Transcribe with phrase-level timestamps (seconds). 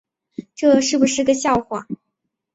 [0.55, 1.85] 这是不是个笑话